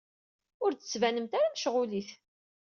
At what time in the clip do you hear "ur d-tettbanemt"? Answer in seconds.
0.63-1.33